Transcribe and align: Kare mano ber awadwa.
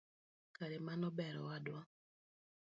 Kare 0.55 0.77
mano 0.87 1.07
ber 1.17 1.35
awadwa. 1.41 1.79